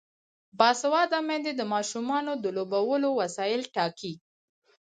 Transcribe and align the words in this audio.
باسواده 0.59 1.19
میندې 1.27 1.51
د 1.55 1.61
ماشومانو 1.73 2.33
د 2.43 2.45
لوبو 2.57 3.09
وسایل 3.21 3.61
ټاکي. 3.75 4.13